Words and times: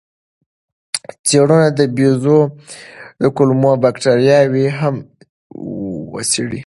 څېړونکو 1.27 1.69
د 1.77 1.81
بیزو 1.95 2.39
کولمو 3.35 3.71
بکتریاوې 3.83 4.65
هم 4.79 4.95
وڅېړې. 6.11 6.59